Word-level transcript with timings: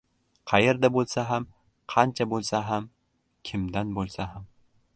Qayerda 0.51 0.89
bo‘lsa 0.95 1.25
ham... 1.31 1.45
Qancha 1.93 2.27
bo‘lsa 2.31 2.63
ham... 2.71 2.87
Kimdan 3.51 3.93
bo‘lsa 3.99 4.27
ham... 4.35 4.49